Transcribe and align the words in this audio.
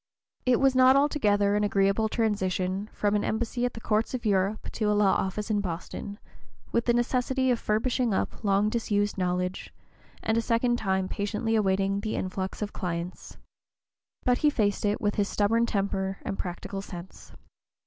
It 0.47 0.59
was 0.59 0.73
not 0.73 0.95
altogether 0.95 1.53
an 1.55 1.63
agreeable 1.63 2.09
transition 2.09 2.89
from 2.91 3.15
an 3.15 3.23
embassy 3.23 3.65
at 3.65 3.73
the 3.75 3.79
courts 3.79 4.15
of 4.15 4.25
Europe 4.25 4.71
to 4.71 4.85
a 4.89 4.93
law 4.97 5.13
office 5.13 5.51
in 5.51 5.61
Boston, 5.61 6.17
with 6.71 6.85
the 6.85 6.93
necessity 6.95 7.51
of 7.51 7.59
furbishing 7.59 8.11
up 8.11 8.43
long 8.43 8.67
disused 8.67 9.15
knowledge, 9.15 9.71
and 10.23 10.39
a 10.39 10.41
second 10.41 10.77
time 10.77 11.07
patiently 11.07 11.53
awaiting 11.53 11.99
the 11.99 12.15
influx 12.15 12.63
of 12.63 12.73
clients. 12.73 13.37
But 14.23 14.39
he 14.39 14.49
faced 14.49 14.85
it 14.85 14.99
with 14.99 15.17
his 15.17 15.29
stubborn 15.29 15.67
temper 15.67 16.17
and 16.23 16.35
practical 16.35 16.81
sense. 16.81 17.33